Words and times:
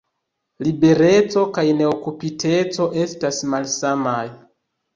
Libereco 0.67 1.43
kaj 1.59 1.65
neokupiteco 1.83 2.89
estas 3.05 3.45
malsamaj. 3.55 4.21